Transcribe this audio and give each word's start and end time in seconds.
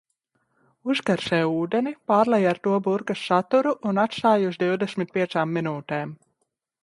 Uzkarsē 0.91 1.41
ūdeni, 1.57 1.91
pārlej 2.11 2.39
ar 2.53 2.61
to 2.67 2.73
burkas 2.87 3.27
saturu 3.31 3.75
un 3.91 4.03
atstāj 4.07 4.35
uz 4.53 4.59
divdesmit 4.65 5.15
piecām 5.19 5.53
minūtēm. 5.59 6.17